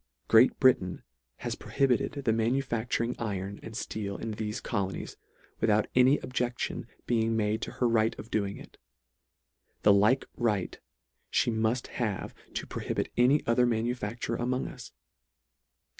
[0.27, 1.03] Great Britain
[1.35, 5.15] has prohibited the manu facturing iron and fteel in thefe colonies,
[5.59, 8.79] without any objection being made to her right of doing it.
[9.83, 10.79] The like right
[11.31, 14.91] fhe murt have to prohibit any other manufacture a mong us.